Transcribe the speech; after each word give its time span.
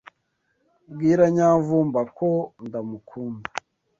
Bwira 0.91 1.25
Nyamvumba 1.35 1.99
ko 2.17 2.29
ndamukunda. 2.65 3.47